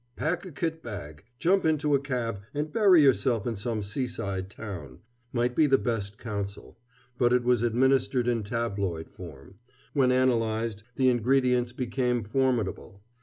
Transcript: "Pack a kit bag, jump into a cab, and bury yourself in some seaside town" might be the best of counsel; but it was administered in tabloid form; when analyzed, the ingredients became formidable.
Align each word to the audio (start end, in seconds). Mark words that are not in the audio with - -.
"Pack 0.15 0.47
a 0.47 0.51
kit 0.51 0.81
bag, 0.81 1.25
jump 1.37 1.63
into 1.63 1.93
a 1.93 1.99
cab, 1.99 2.41
and 2.55 2.73
bury 2.73 3.03
yourself 3.03 3.45
in 3.45 3.55
some 3.55 3.83
seaside 3.83 4.49
town" 4.49 5.01
might 5.31 5.55
be 5.55 5.67
the 5.67 5.77
best 5.77 6.13
of 6.13 6.17
counsel; 6.19 6.79
but 7.19 7.31
it 7.31 7.43
was 7.43 7.61
administered 7.61 8.27
in 8.27 8.41
tabloid 8.41 9.11
form; 9.11 9.59
when 9.93 10.11
analyzed, 10.11 10.81
the 10.95 11.07
ingredients 11.09 11.71
became 11.71 12.23
formidable. 12.23 13.03